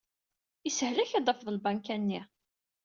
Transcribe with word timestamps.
Ishel-ak 0.67 1.11
ad 1.13 1.23
d-tafeḍ 1.25 1.47
lbanka-nni. 1.51 2.21